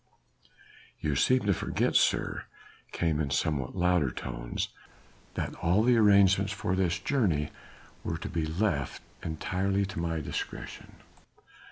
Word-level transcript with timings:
"You 0.99 1.15
seem 1.15 1.41
to 1.45 1.53
forget, 1.53 1.95
sir," 1.95 2.45
came 2.91 3.19
in 3.19 3.29
somewhat 3.29 3.75
louder 3.75 4.09
tones, 4.09 4.69
"that 5.35 5.53
all 5.61 5.83
the 5.83 5.95
arrangements 5.95 6.51
for 6.51 6.75
this 6.75 6.97
journey 6.97 7.51
were 8.03 8.17
to 8.17 8.27
be 8.27 8.47
left 8.47 9.03
entirely 9.23 9.85
to 9.85 9.99
my 9.99 10.19
discretion." 10.19 10.95